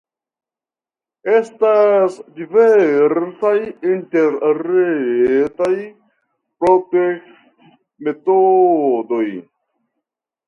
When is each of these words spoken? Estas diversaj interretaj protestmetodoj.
Estas 1.31 2.15
diversaj 2.37 3.53
interretaj 3.91 5.69
protestmetodoj. 6.63 9.29